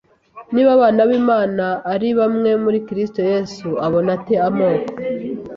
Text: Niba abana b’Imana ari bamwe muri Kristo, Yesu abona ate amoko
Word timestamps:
Niba 0.53 0.69
abana 0.77 1.01
b’Imana 1.09 1.65
ari 1.93 2.07
bamwe 2.19 2.51
muri 2.63 2.77
Kristo, 2.87 3.19
Yesu 3.31 3.67
abona 3.85 4.09
ate 4.17 4.35
amoko 4.47 4.91